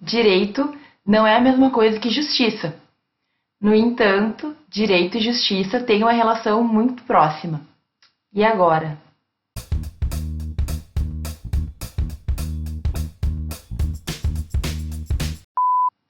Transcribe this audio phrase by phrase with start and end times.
[0.00, 0.74] direito
[1.04, 2.74] não é a mesma coisa que justiça.
[3.60, 7.62] No entanto, direito e justiça têm uma relação muito próxima.
[8.32, 8.98] E agora?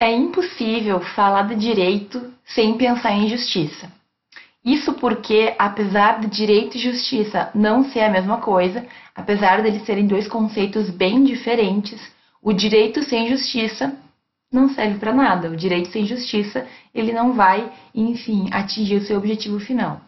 [0.01, 3.91] É impossível falar de direito sem pensar em justiça.
[4.65, 9.87] Isso porque, apesar de direito e justiça não ser a mesma coisa, apesar de eles
[9.87, 12.01] serem dois conceitos bem diferentes,
[12.43, 13.97] o direito sem justiça
[14.53, 15.51] não serve para nada.
[15.51, 20.01] O direito sem justiça, ele não vai, enfim, atingir o seu objetivo final.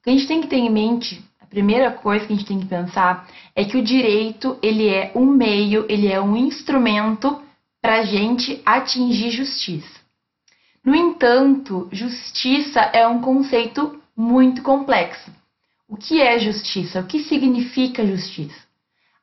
[0.00, 2.48] O que a gente tem que ter em mente, a primeira coisa que a gente
[2.48, 7.40] tem que pensar é que o direito, ele é um meio, ele é um instrumento
[7.80, 10.00] para a gente atingir justiça.
[10.84, 15.30] No entanto, justiça é um conceito muito complexo.
[15.88, 17.00] O que é justiça?
[17.00, 18.71] O que significa justiça?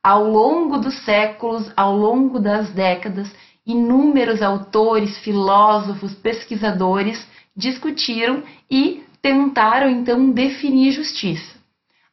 [0.02, 3.30] Ao longo dos séculos, ao longo das décadas,
[3.66, 11.58] inúmeros autores, filósofos, pesquisadores discutiram e tentaram então definir justiça.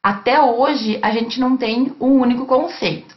[0.03, 3.15] Até hoje, a gente não tem um único conceito.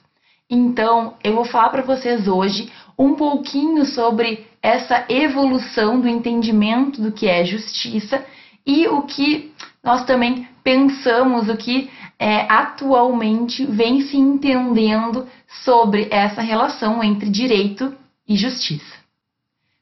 [0.48, 7.12] Então, eu vou falar para vocês hoje um pouquinho sobre essa evolução do entendimento do
[7.12, 8.24] que é justiça
[8.66, 15.26] e o que nós também pensamos, o que é, atualmente vem se entendendo
[15.64, 17.96] sobre essa relação entre direito
[18.28, 19.00] e justiça.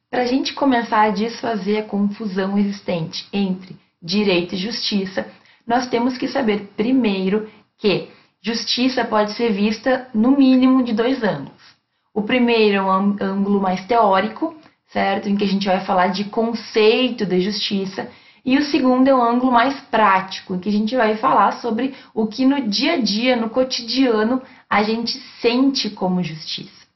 [0.09, 5.27] Para a gente começar a desfazer a confusão existente entre direito e justiça,
[5.67, 8.09] nós temos que saber primeiro que
[8.41, 11.77] justiça pode ser vista no mínimo de dois ângulos.
[12.15, 14.57] O primeiro é um ângulo mais teórico,
[14.93, 15.29] certo?
[15.29, 18.09] Em que a gente vai falar de conceito de justiça.
[18.45, 21.95] E o segundo é um ângulo mais prático, em que a gente vai falar sobre
[22.15, 26.87] o que no dia a dia, no cotidiano, a gente sente como justiça.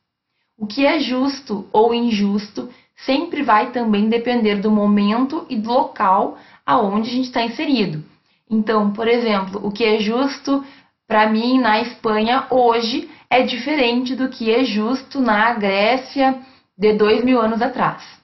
[0.58, 2.68] O que é justo ou injusto
[3.04, 8.04] sempre vai também depender do momento e do local aonde a gente está inserido.
[8.48, 10.64] Então, por exemplo, o que é justo
[11.06, 16.38] para mim na Espanha hoje é diferente do que é justo na Grécia
[16.76, 18.21] de dois mil anos atrás.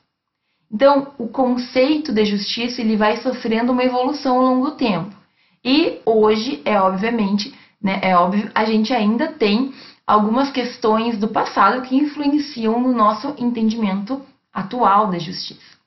[0.70, 5.16] Então, o conceito de justiça ele vai sofrendo uma evolução ao longo do tempo.
[5.64, 9.72] E hoje, é obviamente, né, é óbvio, a gente ainda tem
[10.06, 14.20] algumas questões do passado que influenciam no nosso entendimento
[14.52, 15.78] atual da justiça.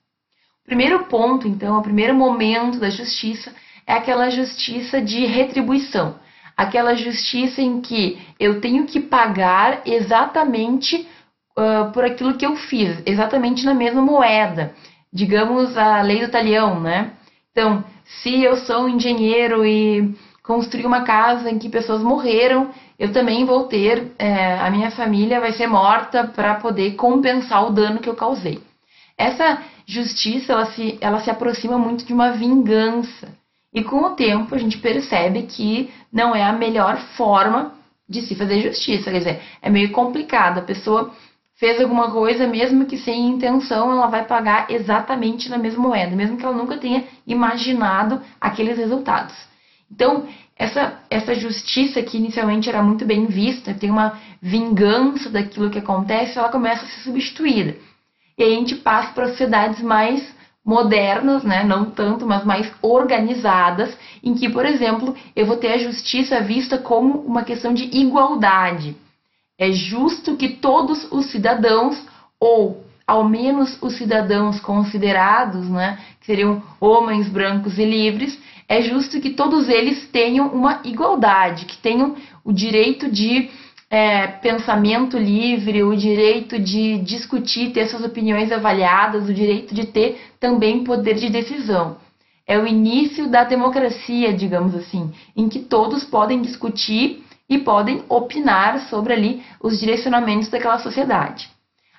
[0.64, 3.53] O primeiro ponto, então, o primeiro momento da justiça
[3.86, 6.16] é aquela justiça de retribuição,
[6.56, 11.08] aquela justiça em que eu tenho que pagar exatamente
[11.62, 14.74] uh, por aquilo que eu fiz, exatamente na mesma moeda.
[15.14, 17.12] Digamos a lei do talião, né?
[17.52, 20.14] Então, se eu sou um engenheiro e
[20.44, 25.40] construí uma casa em que pessoas morreram, eu também vou ter, é, a minha família
[25.40, 28.62] vai ser morta para poder compensar o dano que eu causei.
[29.18, 33.30] Essa justiça, ela se, ela se aproxima muito de uma vingança.
[33.74, 37.74] E com o tempo a gente percebe que não é a melhor forma
[38.08, 39.12] de se fazer justiça.
[39.12, 40.60] Quer dizer, é meio complicado.
[40.60, 41.12] A pessoa
[41.62, 46.36] fez alguma coisa, mesmo que sem intenção, ela vai pagar exatamente na mesma moeda, mesmo
[46.36, 49.36] que ela nunca tenha imaginado aqueles resultados.
[49.92, 50.26] Então,
[50.58, 56.40] essa, essa justiça que inicialmente era muito bem vista, tem uma vingança daquilo que acontece,
[56.40, 57.76] ela começa a ser substituída.
[58.40, 60.36] E aí a gente passa para sociedades mais
[60.66, 65.78] modernas, né, não tanto, mas mais organizadas, em que, por exemplo, eu vou ter a
[65.78, 68.96] justiça vista como uma questão de igualdade.
[69.62, 72.04] É justo que todos os cidadãos,
[72.40, 79.22] ou ao menos os cidadãos considerados, né, que seriam homens brancos e livres, é justo
[79.22, 83.52] que todos eles tenham uma igualdade, que tenham o direito de
[83.88, 90.20] é, pensamento livre, o direito de discutir, ter suas opiniões avaliadas, o direito de ter
[90.40, 91.98] também poder de decisão.
[92.48, 98.80] É o início da democracia, digamos assim, em que todos podem discutir e podem opinar
[98.88, 101.50] sobre ali os direcionamentos daquela sociedade.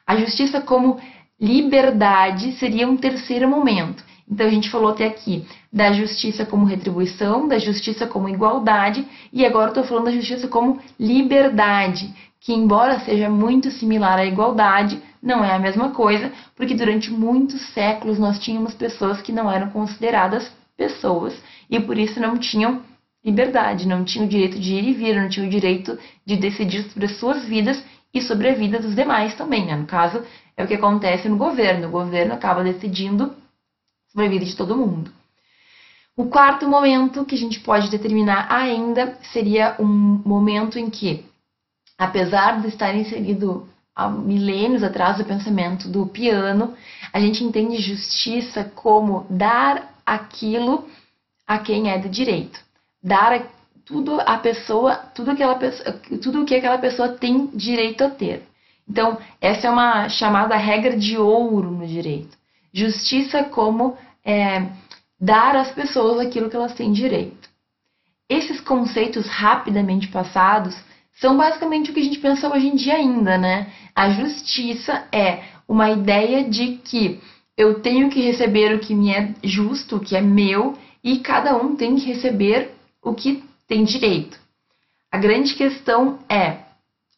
[0.06, 0.98] A justiça como
[1.38, 4.02] liberdade seria um terceiro momento.
[4.26, 9.44] Então a gente falou até aqui da justiça como retribuição, da justiça como igualdade, e
[9.44, 12.10] agora estou falando da justiça como liberdade,
[12.40, 17.60] que embora seja muito similar à igualdade, não é a mesma coisa, porque durante muitos
[17.74, 21.34] séculos nós tínhamos pessoas que não eram consideradas pessoas
[21.68, 22.80] e por isso não tinham
[23.24, 26.84] liberdade, não tinham o direito de ir e vir, não tinham o direito de decidir
[26.90, 27.82] sobre as suas vidas
[28.12, 29.64] e sobre a vida dos demais também.
[29.66, 29.76] Né?
[29.76, 30.22] No caso,
[30.56, 31.88] é o que acontece no governo.
[31.88, 33.34] O governo acaba decidindo
[34.10, 35.10] sobre a vida de todo mundo.
[36.14, 41.24] O quarto momento que a gente pode determinar ainda seria um momento em que,
[41.96, 43.66] apesar de estar inserido
[43.96, 46.74] há milênios atrás do pensamento do piano,
[47.12, 50.86] a gente entende justiça como dar aquilo
[51.46, 52.60] a quem é do direito,
[53.02, 53.42] dar
[53.84, 58.42] tudo a pessoa, tudo aquela pessoa, tudo o que aquela pessoa tem direito a ter.
[58.88, 62.36] Então, essa é uma chamada regra de ouro no direito.
[62.72, 64.66] Justiça como é,
[65.20, 67.50] dar às pessoas aquilo que elas têm direito.
[68.28, 70.76] Esses conceitos rapidamente passados
[71.20, 73.70] são basicamente o que a gente pensa hoje em dia ainda, né?
[73.94, 77.20] A justiça é uma ideia de que
[77.56, 80.74] eu tenho que receber o que me é justo, o que é meu,
[81.04, 84.38] e cada um tem que receber o que tem direito.
[85.10, 86.58] A grande questão é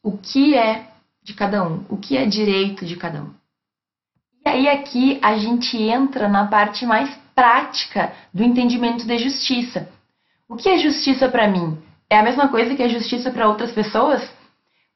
[0.02, 0.88] o que é
[1.22, 3.30] de cada um, o que é direito de cada um.
[4.44, 9.88] E aí aqui a gente entra na parte mais prática do entendimento de justiça.
[10.48, 11.78] O que é justiça para mim?
[12.10, 14.22] É a mesma coisa que a justiça para outras pessoas?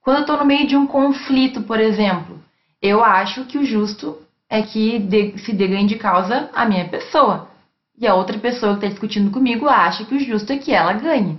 [0.02, 2.40] Quando eu estou no meio de um conflito, por exemplo,
[2.80, 4.18] eu acho que o justo
[4.48, 5.00] é que
[5.44, 7.48] se dê ganho de causa a minha pessoa.
[8.00, 10.92] E a outra pessoa que está discutindo comigo acha que o justo é que ela
[10.92, 11.38] ganhe.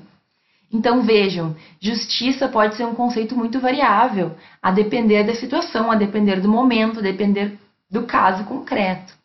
[0.71, 6.41] Então vejam, justiça pode ser um conceito muito variável, a depender da situação, a depender
[6.41, 7.57] do momento, a depender
[7.89, 9.17] do caso concreto.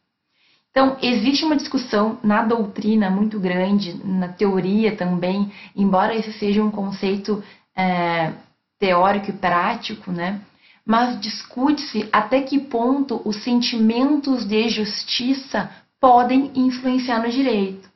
[0.71, 6.71] Então, existe uma discussão na doutrina muito grande, na teoria também, embora esse seja um
[6.71, 7.45] conceito
[7.77, 8.33] é,
[8.77, 10.41] teórico e prático, né?
[10.85, 15.71] Mas discute-se até que ponto os sentimentos de justiça
[16.05, 17.89] podem influenciar no direito.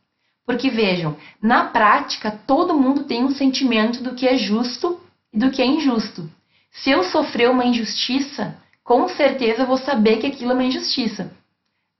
[0.46, 4.98] Porque vejam, na prática, todo mundo tem um sentimento do que é justo
[5.30, 6.26] e do que é injusto.
[6.70, 11.30] Se eu sofrer uma injustiça, com certeza eu vou saber que aquilo é uma injustiça.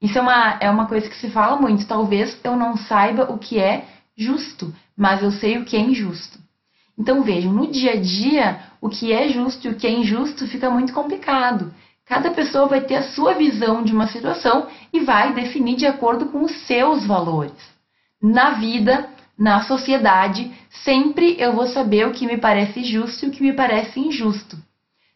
[0.01, 1.87] Isso é uma, é uma coisa que se fala muito.
[1.87, 3.85] Talvez eu não saiba o que é
[4.17, 6.39] justo, mas eu sei o que é injusto.
[6.99, 10.47] Então vejam, no dia a dia, o que é justo e o que é injusto
[10.47, 11.71] fica muito complicado.
[12.09, 16.27] Cada pessoa vai ter a sua visão de uma situação e vai definir de acordo
[16.27, 17.79] com os seus valores
[18.21, 19.09] na vida,
[19.39, 20.53] na sociedade,
[20.85, 24.57] sempre eu vou saber o que me parece justo e o que me parece injusto.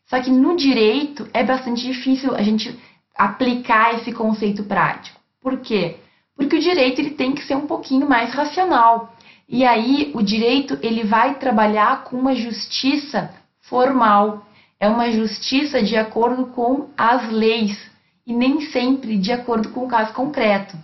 [0.07, 2.79] Só que no direito é bastante difícil a gente
[3.17, 5.21] aplicar esse conceito prático.
[5.41, 5.97] Por quê?
[6.37, 9.15] Porque o direito ele tem que ser um pouquinho mais racional.
[9.49, 14.47] E aí o direito ele vai trabalhar com uma justiça formal.
[14.83, 17.79] É uma justiça de acordo com as leis
[18.27, 20.77] e nem sempre de acordo com o caso concreto.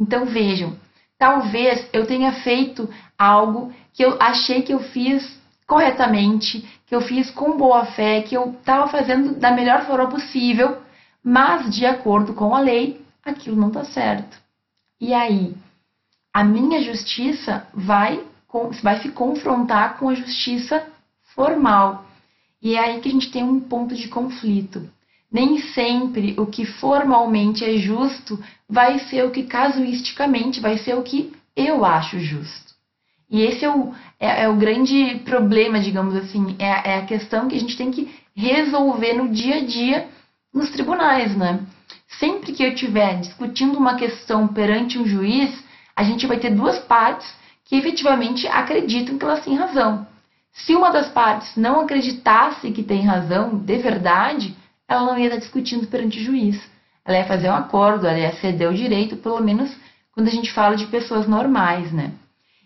[0.00, 0.74] Então vejam,
[1.18, 2.88] talvez eu tenha feito
[3.18, 8.34] algo que eu achei que eu fiz corretamente, que eu fiz com boa fé, que
[8.34, 10.78] eu estava fazendo da melhor forma possível,
[11.22, 14.38] mas de acordo com a lei, aquilo não está certo.
[14.98, 15.54] E aí,
[16.32, 18.24] a minha justiça vai,
[18.82, 20.82] vai se confrontar com a justiça
[21.34, 22.06] formal.
[22.64, 24.88] E é aí que a gente tem um ponto de conflito.
[25.30, 31.02] Nem sempre o que formalmente é justo vai ser o que casuisticamente vai ser o
[31.02, 32.72] que eu acho justo.
[33.30, 37.48] E esse é o, é, é o grande problema, digamos assim, é, é a questão
[37.48, 40.08] que a gente tem que resolver no dia a dia
[40.52, 41.60] nos tribunais, né?
[42.18, 45.52] Sempre que eu estiver discutindo uma questão perante um juiz,
[45.94, 47.30] a gente vai ter duas partes
[47.64, 50.13] que efetivamente acreditam que elas têm razão.
[50.54, 54.56] Se uma das partes não acreditasse que tem razão de verdade,
[54.88, 56.60] ela não ia estar discutindo perante o juiz.
[57.04, 59.74] Ela ia fazer um acordo, ela ia ceder o direito, pelo menos
[60.12, 62.12] quando a gente fala de pessoas normais, né?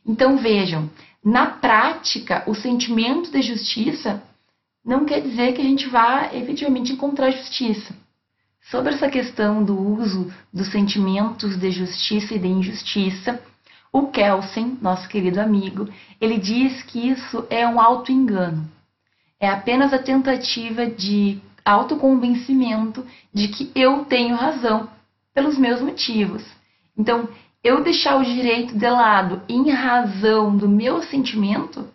[0.06, 0.88] Então vejam,
[1.24, 4.22] na prática, o sentimento de justiça
[4.84, 7.94] não quer dizer que a gente vá efetivamente encontrar justiça.
[8.70, 13.40] Sobre essa questão do uso dos sentimentos de justiça e de injustiça,
[13.92, 15.88] o Kelsen, nosso querido amigo,
[16.20, 18.68] ele diz que isso é um auto-engano.
[19.40, 24.88] É apenas a tentativa de autoconvencimento de que eu tenho razão
[25.34, 26.44] pelos meus motivos.
[26.96, 27.28] Então,
[27.62, 31.88] eu deixar o direito de lado em razão do meu sentimento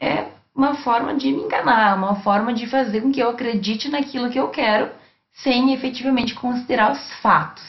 [0.00, 4.30] é uma forma de me enganar, uma forma de fazer com que eu acredite naquilo
[4.30, 4.90] que eu quero,
[5.32, 7.64] sem efetivamente considerar os fatos.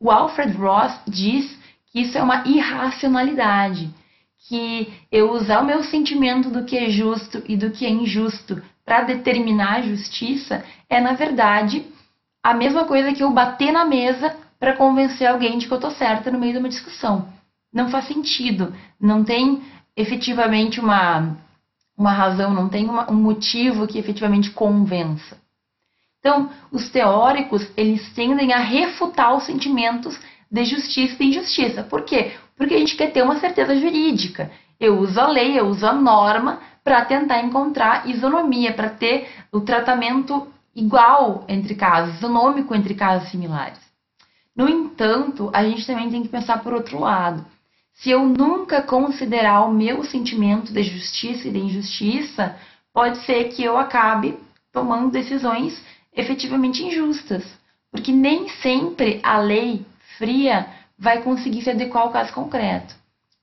[0.00, 1.56] O Alfred Ross diz
[1.94, 3.88] que isso é uma irracionalidade,
[4.48, 8.60] que eu usar o meu sentimento do que é justo e do que é injusto
[8.84, 11.86] para determinar a justiça é, na verdade,
[12.42, 15.92] a mesma coisa que eu bater na mesa para convencer alguém de que eu estou
[15.92, 17.28] certa no meio de uma discussão.
[17.72, 19.62] Não faz sentido, não tem
[19.96, 21.36] efetivamente uma,
[21.96, 25.38] uma razão, não tem uma, um motivo que efetivamente convença.
[26.18, 30.18] Então, os teóricos, eles tendem a refutar os sentimentos
[30.54, 31.82] de justiça e injustiça.
[31.82, 32.30] Por quê?
[32.56, 34.52] Porque a gente quer ter uma certeza jurídica.
[34.78, 39.60] Eu uso a lei, eu uso a norma para tentar encontrar isonomia, para ter o
[39.60, 43.80] tratamento igual entre casos, isonômico entre casos similares.
[44.54, 47.44] No entanto, a gente também tem que pensar por outro lado.
[47.94, 52.56] Se eu nunca considerar o meu sentimento de justiça e de injustiça,
[52.92, 54.38] pode ser que eu acabe
[54.72, 55.82] tomando decisões
[56.14, 57.44] efetivamente injustas,
[57.90, 59.84] porque nem sempre a lei
[60.18, 60.66] fria
[60.98, 62.94] vai conseguir se adequar ao caso concreto.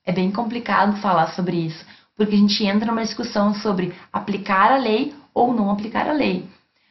[0.04, 1.84] É bem complicado falar sobre isso,
[2.16, 6.48] porque a gente entra numa discussão sobre aplicar a lei ou não aplicar a lei.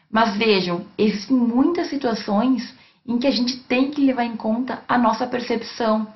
[0.10, 2.74] Mas vejam, existem muitas situações
[3.08, 6.08] em que a gente tem que levar em conta a nossa percepção.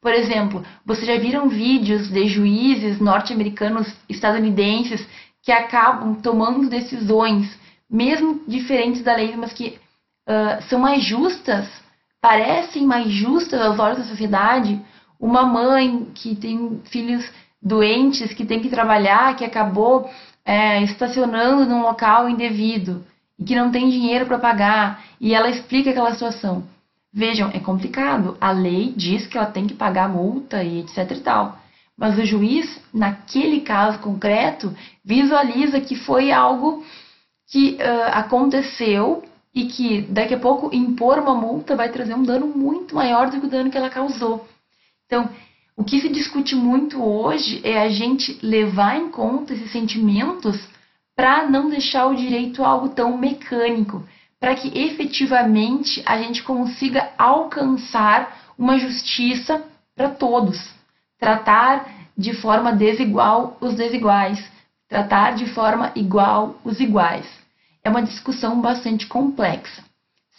[0.00, 5.06] Por exemplo, vocês já viram vídeos de juízes norte-americanos, estadunidenses,
[5.42, 7.58] que acabam tomando decisões,
[7.90, 9.78] mesmo diferentes da lei, mas que
[10.28, 11.68] uh, são mais justas,
[12.24, 14.80] parecem mais justas aos olhos da sociedade?
[15.20, 17.22] Uma mãe que tem filhos
[17.60, 20.08] doentes, que tem que trabalhar, que acabou
[20.42, 23.04] é, estacionando num local indevido
[23.38, 26.64] e que não tem dinheiro para pagar, e ela explica aquela situação.
[27.12, 28.38] Vejam, é complicado.
[28.40, 31.58] A lei diz que ela tem que pagar multa e etc e tal.
[31.94, 36.82] Mas o juiz, naquele caso concreto, visualiza que foi algo
[37.50, 39.22] que uh, aconteceu
[39.54, 43.40] e que daqui a pouco impor uma multa vai trazer um dano muito maior do
[43.40, 44.46] que o dano que ela causou.
[45.06, 45.28] Então,
[45.76, 50.58] o que se discute muito hoje é a gente levar em conta esses sentimentos
[51.16, 54.02] para não deixar o direito algo tão mecânico,
[54.40, 60.74] para que efetivamente a gente consiga alcançar uma justiça para todos,
[61.18, 64.44] tratar de forma desigual os desiguais,
[64.88, 67.43] tratar de forma igual os iguais.
[67.84, 69.84] É uma discussão bastante complexa,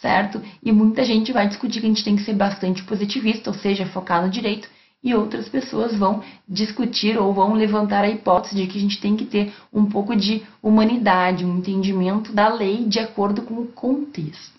[0.00, 0.42] certo?
[0.62, 3.86] E muita gente vai discutir que a gente tem que ser bastante positivista, ou seja,
[3.86, 4.68] focar no direito,
[5.02, 9.16] e outras pessoas vão discutir ou vão levantar a hipótese de que a gente tem
[9.16, 14.58] que ter um pouco de humanidade, um entendimento da lei de acordo com o contexto.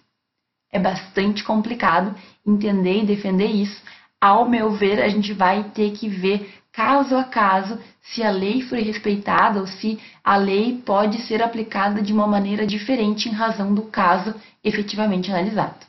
[0.72, 2.15] É bastante complicado
[2.46, 3.82] entender e defender isso.
[4.22, 8.62] Ao meu ver, a gente vai ter que ver caso a caso se a lei
[8.62, 13.74] foi respeitada ou se a lei pode ser aplicada de uma maneira diferente em razão
[13.74, 15.88] do caso efetivamente analisado.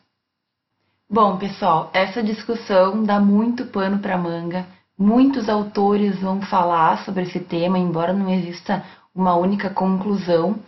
[1.11, 4.67] Bom, pessoal, essa discussão dá muito pano para manga.
[4.99, 8.83] Muitos autores vão falar sobre esse tema, embora não exista
[9.15, 10.59] uma única conclusão.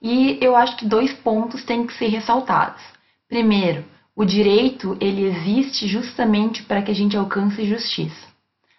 [0.00, 2.82] E eu acho que dois pontos têm que ser ressaltados.
[3.28, 8.35] Primeiro, o direito ele existe justamente para que a gente alcance justiça.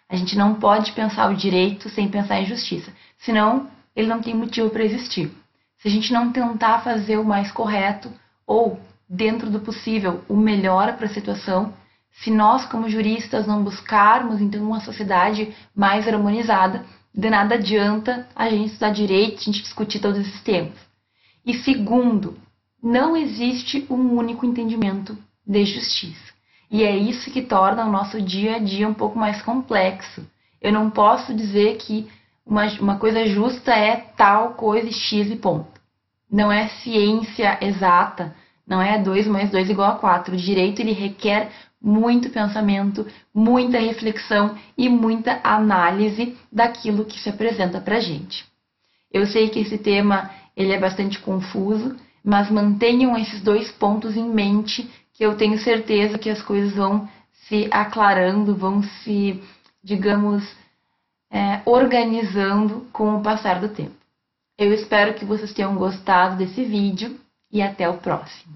[0.08, 4.34] A gente não pode pensar o direito sem pensar em justiça, senão ele não tem
[4.34, 5.30] motivo para existir.
[5.78, 8.10] Se a gente não tentar fazer o mais correto
[8.46, 11.72] ou dentro do possível, o melhor para a situação.
[12.10, 16.84] Se nós, como juristas, não buscarmos então uma sociedade mais harmonizada,
[17.14, 20.78] de nada adianta a gente estudar direito, a gente discutir todos esses temas.
[21.44, 22.36] E segundo,
[22.82, 26.32] não existe um único entendimento de justiça.
[26.70, 30.26] E é isso que torna o nosso dia a dia um pouco mais complexo.
[30.60, 32.08] Eu não posso dizer que
[32.44, 35.78] uma, uma coisa justa é tal coisa X e ponto.
[36.30, 38.34] Não é ciência exata,
[38.66, 40.34] não é 2 mais 2 igual a 4.
[40.34, 47.80] O direito ele requer muito pensamento, muita reflexão e muita análise daquilo que se apresenta
[47.80, 48.44] para a gente.
[49.12, 54.28] Eu sei que esse tema ele é bastante confuso, mas mantenham esses dois pontos em
[54.28, 57.08] mente, que eu tenho certeza que as coisas vão
[57.48, 59.42] se aclarando, vão se,
[59.82, 60.44] digamos,
[61.28, 63.96] é, organizando com o passar do tempo.
[64.56, 67.18] Eu espero que vocês tenham gostado desse vídeo
[67.50, 68.54] e até o próximo.